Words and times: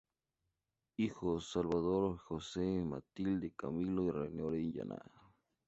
Hijos: 0.97 1.51
Salvador, 1.51 2.17
Jose, 2.17 2.83
Matilde, 2.83 3.53
Camilo 3.55 4.01
y 4.05 4.09
Rene 4.09 4.41
Orellana. 4.41 4.97